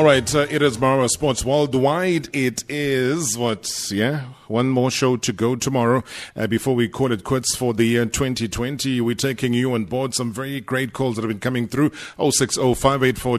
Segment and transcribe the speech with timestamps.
[0.00, 2.34] All right, uh, it is Marawa Sports Worldwide.
[2.34, 6.02] It is what, yeah, one more show to go tomorrow
[6.36, 9.00] uh, before we call it quits for the year 2020.
[9.00, 12.74] We're taking you on board some very great calls that have been coming through 060
[12.74, 13.38] 584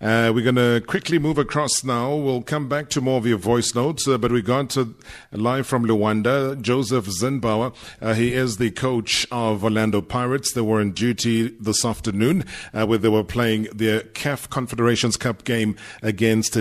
[0.00, 2.14] uh, we're going to quickly move across now.
[2.14, 4.94] We'll come back to more of your voice notes, uh, but we got to,
[5.32, 7.74] live from Luanda, Josef Zinnbauer.
[8.02, 10.52] Uh, he is the coach of Orlando Pirates.
[10.52, 12.44] They were on duty this afternoon
[12.74, 16.58] uh, where they were playing their CAF Confederations Cup game against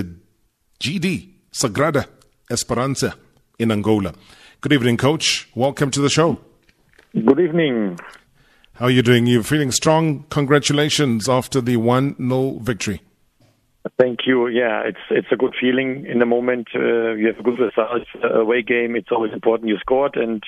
[0.80, 2.08] GD Sagrada
[2.50, 3.14] Esperança
[3.60, 4.14] in Angola.
[4.62, 5.48] Good evening, Coach.
[5.56, 6.40] Welcome to the show.
[7.14, 7.98] Good evening.
[8.74, 9.28] How are you doing?
[9.28, 10.26] You're feeling strong.
[10.30, 13.02] Congratulations after the 1 0 victory.
[14.00, 14.48] Thank you.
[14.48, 16.70] Yeah, it's it's a good feeling in the moment.
[16.74, 18.08] Uh, you have a good result.
[18.24, 18.96] Uh, away game.
[18.96, 20.42] It's always important you scored and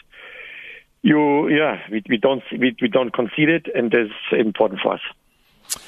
[1.01, 1.49] you.
[1.49, 5.01] Yeah, we, we don't we, we don't concede it, and that's important for us.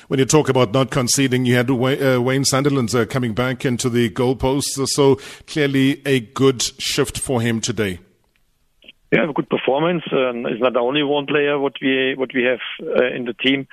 [0.08, 3.90] When you talk about not conceding, you had uh, Wayne Sandilands uh, coming back into
[3.90, 5.16] the goalposts, so
[5.48, 8.00] clearly a good shift for him today.
[9.12, 10.04] Yeah, a good performance.
[10.12, 13.68] Um, it's not only one player what we what we have uh, in the team.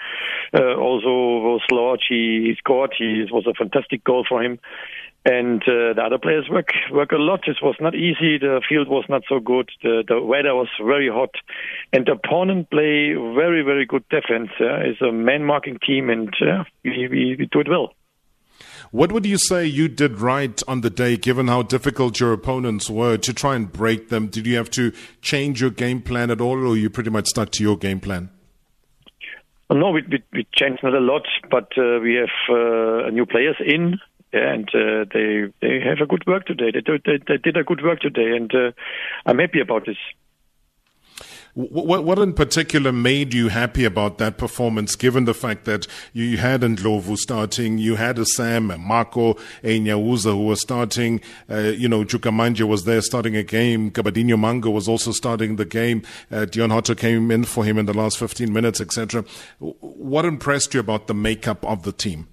[0.53, 2.95] Uh, also, was Lorch, he scored.
[2.97, 4.61] He, was a fantastic goal for him.
[5.27, 7.49] And uh, the other players work work a lot.
[7.49, 8.37] It was not easy.
[8.37, 9.71] The field was not so good.
[9.83, 11.31] The, the weather was very hot,
[11.95, 14.51] and the opponent play very very good defense.
[14.61, 17.95] Uh, it's a man marking team, and uh, we, we we do it well.
[18.91, 22.91] What would you say you did right on the day, given how difficult your opponents
[22.91, 24.29] were, to try and break them?
[24.29, 27.51] Did you have to change your game plan at all, or you pretty much stuck
[27.53, 28.29] to your game plan?
[29.71, 33.57] No, we, we, we changed not a lot, but uh, we have uh, new players
[33.65, 33.99] in,
[34.35, 36.71] and uh, they they have a good work today.
[36.73, 38.73] They, do, they, they did a good work today, and uh,
[39.27, 39.97] I'm happy about this.
[41.55, 46.37] What, what in particular made you happy about that performance, given the fact that you
[46.37, 52.03] had Ndlovu starting, you had a Sam, Marco, Enyauza who was starting, uh, you know,
[52.03, 56.03] Dzvukamanja was there starting a game, Gabadinho Mhango was also starting the game,
[56.33, 59.25] uh, Deon Hotto came in for him in the last 15 minutes, etc.
[59.61, 62.27] What impressed you about the makeup of the team?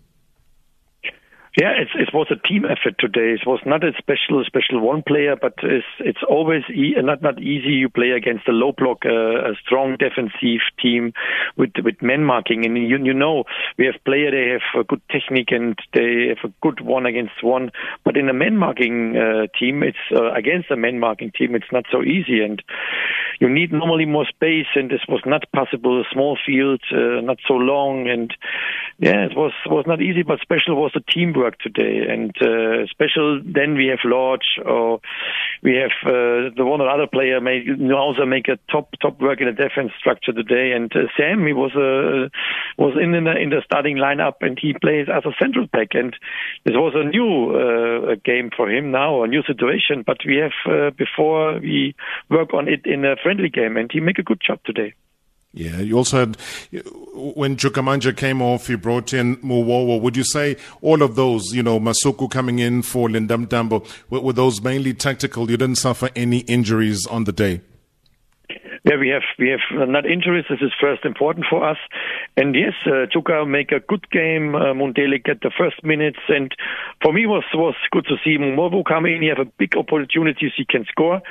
[1.60, 3.36] Yeah, it, was a team effort today.
[3.36, 7.42] It was not a special special one player, but it's it's always e- not not
[7.42, 7.72] easy.
[7.72, 11.12] You play against a low block, uh, a strong defensive team
[11.58, 13.44] with with men marking, and you you know
[13.78, 17.44] we have player they have a good technique and they have a good one against
[17.44, 17.72] one.
[18.06, 21.72] But in a men marking uh, team, it's uh, against a men marking team, it's
[21.74, 22.64] not so easy, and
[23.42, 26.04] you need normally more space, and this was not possible.
[26.14, 28.32] Small field, uh, not so long, and
[29.00, 30.22] yeah, it was was not easy.
[30.22, 32.06] But special was the teamwork today.
[32.08, 35.02] And uh, special, then we have Lorch or
[35.64, 39.42] we have uh, the one or other player may also make a top top work
[39.42, 40.74] in the defense structure today.
[40.74, 42.30] And uh, Sam, he was uh,
[42.78, 45.96] was in in the, in the starting lineup and he plays as a central back.
[45.96, 46.16] And
[46.64, 50.04] this was a new uh, game for him now, a new situation.
[50.06, 51.96] But we have uh, before we
[52.30, 54.94] work on it in a friendly game, and he make a good job today.
[55.54, 56.38] Yeah, you also had
[57.14, 60.00] when Dzvukamanja came off, you brought in Muwowo.
[60.00, 64.22] Would you say all of those, you know, Masuku coming in for Linda Mntambo, were,
[64.22, 65.52] were those mainly tactical?
[65.52, 67.62] You didn't suffer any injuries on the day.
[68.84, 70.46] Yeah, we have we have not injuries.
[70.50, 71.78] This is first important for us.
[72.36, 74.56] And yes, uh, Chuka make a good game.
[74.56, 76.52] Uh, Mundele get the first minutes, and
[77.04, 79.22] for me was was good to see Muwowo come in.
[79.22, 81.22] He have a big opportunities he can score,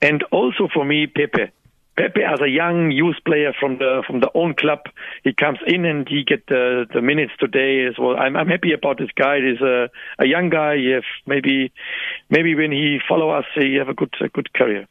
[0.00, 1.52] and also for me Pepe.
[1.96, 4.78] Pepe, as a young youth player from the from the own club,
[5.24, 8.16] he comes in and he get the the minutes today as well.
[8.16, 9.40] I'm I'm happy about this guy.
[9.40, 10.76] He's a a young guy.
[10.94, 11.72] Have maybe
[12.30, 14.86] maybe when he follow us, he have a good a good career.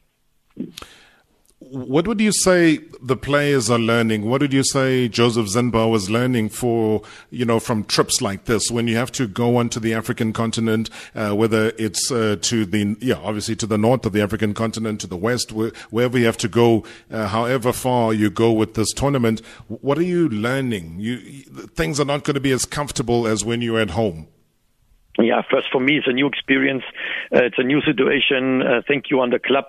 [1.70, 4.30] What would you say the players are learning?
[4.30, 8.72] What would you say Josef Zinnbauer was learning for, you know, from trips like this
[8.72, 12.96] when you have to go onto the African continent, uh, whether it's uh, to the,
[13.02, 16.38] yeah, obviously to the north of the African continent, to the west, wherever you have
[16.38, 19.42] to go, uh, however far you go with this tournament.
[19.68, 21.00] What are you learning?
[21.00, 24.30] You, things are not going to be as comfortable as when you're at home
[25.20, 26.84] yeah, first for me, it's a new experience.
[27.34, 28.62] Uh, it's a new situation.
[28.62, 29.66] Uh, thank you on the club.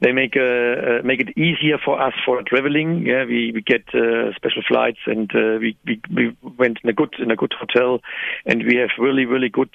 [0.00, 3.06] They make uh, uh make it easier for us for traveling.
[3.06, 6.92] Yeah, we we get uh, special flights and uh, we, we we went in a
[6.92, 8.00] good in a good hotel,
[8.44, 9.70] and we have really really good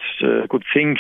[0.50, 1.00] good things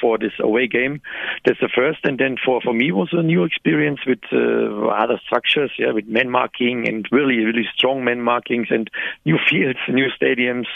[0.00, 1.00] for this away game.
[1.44, 5.70] That's the first, and then for for me was a new experience with other structures.
[5.78, 8.90] Yeah, with men marking and really really strong men markings and
[9.24, 10.66] new fields, new stadiums.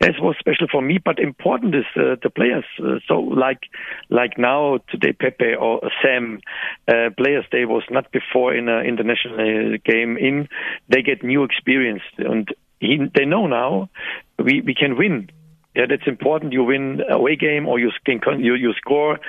[0.00, 2.64] that was special for me, but important this uh, the players.
[2.78, 3.62] Uh, so like
[4.08, 6.40] like now today Pepe or Sam
[6.88, 10.48] uh, players they was not before in an international game in.
[10.88, 12.48] They get new experience and
[12.80, 13.90] he, they know now
[14.38, 15.30] we we can win
[15.74, 16.52] Yeah, that's important.
[16.52, 19.20] You win away game or you can you, you score,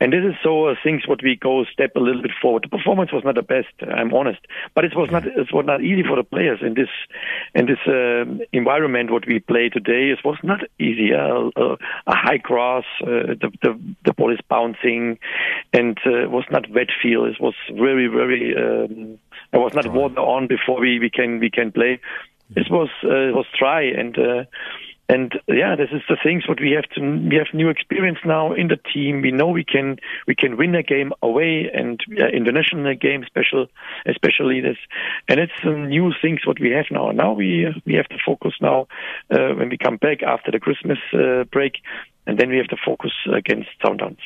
[0.00, 2.62] and this is so uh, things what we go step a little bit forward.
[2.62, 3.68] The performance was not the best.
[3.82, 4.40] I'm honest,
[4.74, 6.88] but it was not it was not easy for the players in this
[7.54, 8.24] in this uh,
[8.54, 10.08] environment what we play today.
[10.08, 11.12] It was not easy.
[11.12, 11.76] Uh, uh,
[12.06, 15.18] a high cross, uh, the, the the ball is bouncing,
[15.74, 17.28] and uh, it was not wet field.
[17.28, 18.56] It was very very.
[18.56, 19.18] Um,
[19.52, 22.00] it was not water on before we, we can we can play.
[22.56, 24.18] It was uh, it was dry and.
[24.18, 24.44] Uh,
[25.10, 27.00] and yeah, this is the things what we have to.
[27.00, 29.22] We have new experience now in the team.
[29.22, 29.96] We know we can
[30.28, 33.66] we can win a game away and uh, international game, special
[34.06, 34.76] especially this.
[35.28, 37.10] And it's new things what we have now.
[37.10, 38.86] Now we we have to focus now
[39.32, 41.78] uh, when we come back after the Christmas uh, break,
[42.28, 44.20] and then we have to focus against Sundowns.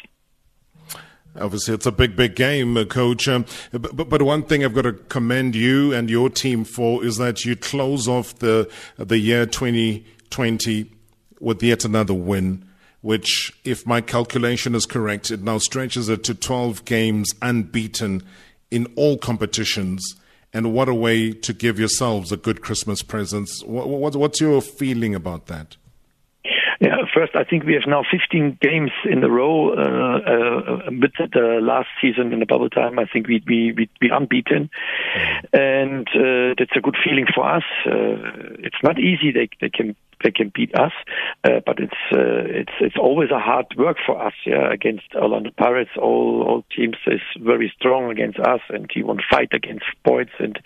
[1.41, 3.27] Obviously, it's a big, big game, uh, Coach.
[3.27, 7.17] Um, but, but, one thing I've got to commend you and your team for is
[7.17, 10.91] that you close off the the year 20 20
[11.39, 12.65] with yet another win,
[13.03, 18.21] which, if my calculation is correct, it now stretches it to 12 games unbeaten
[18.69, 20.17] in all competitions.
[20.53, 23.49] And what a way to give yourselves a good Christmas present.
[23.65, 25.77] what's your feeling about that?
[26.81, 29.71] Yeah, first, I think we have now 15 games in a row.
[29.71, 33.89] Uh, uh, with the last season in the bubble time, I think we we we,
[34.03, 34.69] we unbeaten,
[35.53, 37.63] and uh, that's a good feeling for us.
[37.87, 39.31] Uh, it's not easy.
[39.31, 39.95] They they can
[40.25, 40.93] they can beat us.
[41.45, 44.33] Uh, but it's uh, it's it's always a hard work for us.
[44.45, 49.21] Yeah, against Orlando Pirates, all all teams is very strong against us, and you want
[49.21, 50.59] to fight against points, and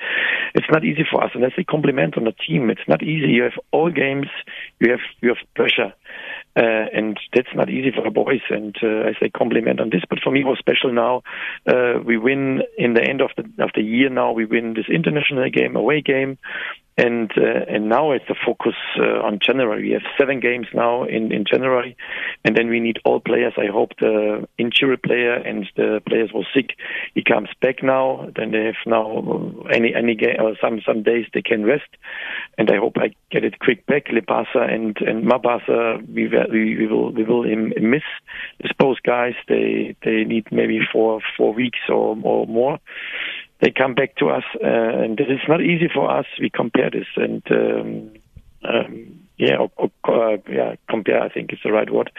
[0.55, 1.33] it's not easy for us.
[1.35, 2.71] And that's a compliment on the team.
[2.71, 3.33] It's not easy.
[3.33, 4.29] You have all games.
[4.81, 5.93] You have you have pressure.
[6.57, 8.41] Uh, and that's not easy for the boys.
[8.51, 10.03] And uh, I say compliment on this.
[10.09, 11.23] But for me, it was special now.
[11.69, 14.09] Uh, we win in the end of the of the year.
[14.11, 16.37] Now we win this international game, away game,
[16.99, 19.85] and uh, and now it's the focus uh, on January.
[19.85, 21.97] We have seven games now in, in January,
[22.45, 23.55] and then we need all players.
[23.57, 26.71] I hope the injured player and the players were sick.
[27.15, 28.29] He comes back now.
[28.35, 31.89] Then they have now any any game or some some days they can rest,
[32.59, 34.07] and I hope I get it quick back.
[34.07, 38.03] Lepasa and and Mabasa, we we, we will we will miss
[38.77, 39.35] both guys.
[39.47, 42.81] They they need maybe four four weeks or or more
[43.61, 46.27] they come back to us, uh, and it is not easy for us.
[46.41, 48.13] We compare this, and um,
[48.65, 51.23] um, yeah, or, or, uh, yeah, compare.
[51.23, 52.11] I think is the right word.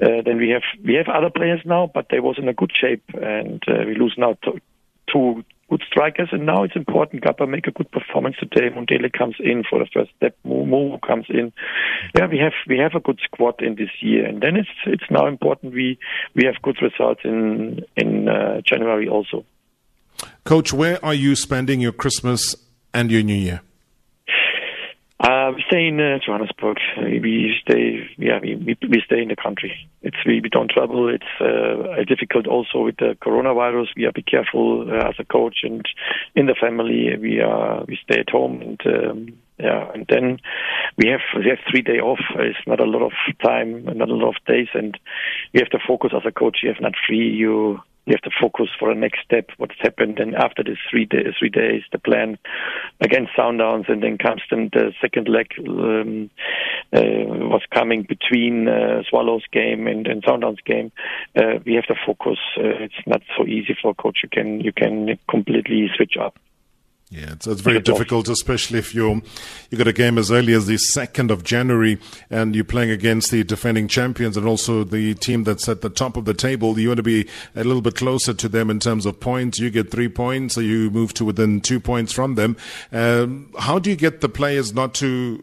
[0.00, 2.72] Uh, then we have we have other players now, but they was in a good
[2.78, 4.60] shape, and uh, we lose now to,
[5.12, 7.22] two good strikers, and now it's important.
[7.22, 8.70] Gabba make a good performance today.
[8.70, 10.36] Mundele comes in for the first step.
[10.46, 11.52] Mumu comes in.
[12.16, 15.10] Yeah, we have we have a good squad in this year, and then it's it's
[15.10, 15.98] now important we
[16.34, 19.44] we have good results in in uh, January also.
[20.48, 22.56] Coach, where are you spending your Christmas
[22.94, 23.60] and your New Year?
[25.20, 26.78] Uh, we stay in uh, Johannesburg.
[26.96, 29.74] We stay, yeah, we, we, stay in the country.
[30.00, 31.14] It's we, we don't travel.
[31.14, 33.88] It's uh, difficult also with the coronavirus.
[33.94, 35.84] We are be careful uh, as a coach and
[36.34, 37.14] in the family.
[37.20, 40.38] We are we stay at home and um, yeah, and then
[40.96, 42.20] we have we have three day off.
[42.36, 43.12] It's not a lot of
[43.44, 44.98] time, not a lot of days, and
[45.52, 46.60] we have to focus as a coach.
[46.62, 47.28] You have not free.
[47.28, 50.18] You you have to focus for the next step, what's happened.
[50.18, 52.38] And after this three days, three days, the plan
[53.02, 56.30] against Sundowns, and then comes then the second leg um,
[56.94, 57.00] uh,
[57.52, 60.24] was coming between uh, Swallows game and, and
[60.64, 60.90] game.
[61.36, 62.38] Uh, we have to focus.
[62.56, 64.20] Uh, it's not so easy for a coach.
[64.22, 66.38] You can you can completely switch up.
[67.10, 69.22] Yeah, it's, it's very difficult, especially if you're
[69.70, 71.98] you got a game as early as the second of January,
[72.28, 76.18] and you're playing against the defending champions and also the team that's at the top
[76.18, 76.78] of the table.
[76.78, 79.58] You want to be a little bit closer to them in terms of points.
[79.58, 82.58] You get three points, so you move to within two points from them.
[82.92, 85.42] Um, how do you get the players not to,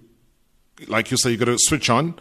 [0.88, 2.14] like you say, you got to switch on?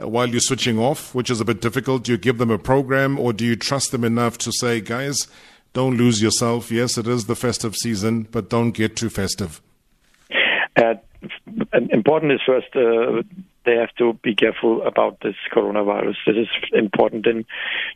[0.00, 2.58] Uh, while you're switching off, which is a bit difficult, do you give them a
[2.58, 5.26] program or do you trust them enough to say, guys,
[5.72, 6.70] don't lose yourself.
[6.70, 9.60] Yes, it is the festive season, but don't get too festive.
[10.76, 10.94] Uh,
[11.92, 13.22] important is first uh,
[13.64, 16.16] they have to be careful about this coronavirus.
[16.26, 17.24] This is important.
[17.24, 17.44] Then,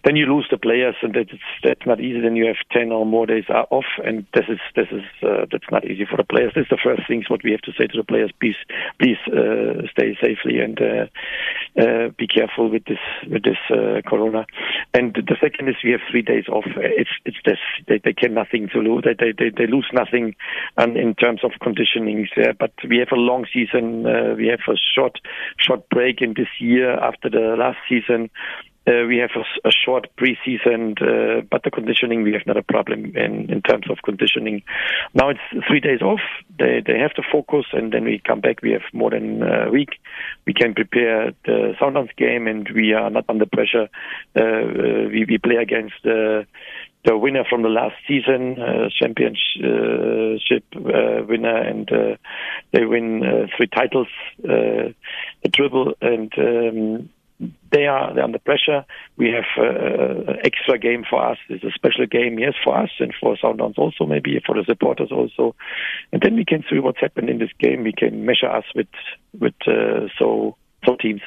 [0.04, 1.30] then you lose the players, and that's
[1.64, 2.20] that's not easy.
[2.20, 5.70] Then you have ten or more days off, and this is this is uh, that's
[5.70, 6.52] not easy for the players.
[6.54, 8.56] This is the first things what we have to say to the players: please,
[9.00, 11.06] please uh, stay safely and uh,
[11.80, 14.46] uh be careful with this with this uh, corona.
[14.94, 16.64] And the second is we have three days off.
[16.76, 17.58] It's it's this
[17.88, 19.04] they, they can nothing to lose.
[19.04, 20.34] They they they, they lose nothing,
[20.78, 22.28] in terms of conditioning.
[22.36, 24.06] Yeah, but we have a long season.
[24.06, 25.18] Uh, we have a short
[25.58, 28.30] short break in this year after the last season.
[28.88, 32.62] Uh, we have a, a short preseason, uh, but the conditioning we have not a
[32.62, 34.62] problem in, in terms of conditioning.
[35.12, 36.20] Now it's three days off.
[36.56, 38.62] They they have to focus, and then we come back.
[38.62, 39.98] We have more than a week.
[40.46, 43.88] We can prepare the Sundowns game, and we are not under pressure.
[44.36, 46.46] Uh, uh we we play against the
[47.06, 52.16] the winner from the last season, uh, championship uh, winner, and uh,
[52.72, 54.08] they win uh, three titles,
[54.44, 54.90] uh,
[55.42, 57.08] the triple, and um,
[57.70, 58.84] they are they're under pressure.
[59.16, 61.38] We have uh, an extra game for us.
[61.48, 65.12] It's a special game, yes, for us and for Sundowns also, maybe for the supporters
[65.12, 65.54] also.
[66.12, 67.84] And then we can see what's happened in this game.
[67.84, 68.88] We can measure us with
[69.38, 69.54] with
[70.18, 71.20] so so teams.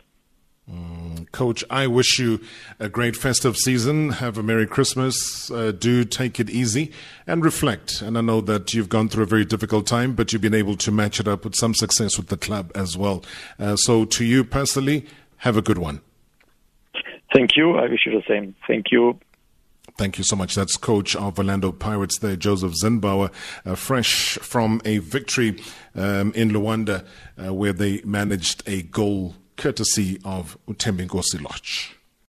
[0.71, 2.39] Mm, Coach, I wish you
[2.79, 4.11] a great festive season.
[4.11, 5.49] Have a Merry Christmas.
[5.49, 6.91] Uh, do take it easy
[7.25, 8.01] and reflect.
[8.01, 10.75] And I know that you've gone through a very difficult time, but you've been able
[10.77, 13.23] to match it up with some success with the club as well.
[13.57, 15.05] Uh, so, to you personally,
[15.37, 16.01] have a good one.
[17.33, 17.75] Thank you.
[17.77, 18.55] I wish you the same.
[18.67, 19.19] Thank you.
[19.97, 20.55] Thank you so much.
[20.55, 23.31] That's coach of Orlando Pirates there, Josef Zinnbauer,
[23.65, 25.61] uh, fresh from a victory
[25.95, 27.05] um, in Luanda
[27.37, 31.98] uh, where they managed a goal courtesy of Thembinkosi Lorch.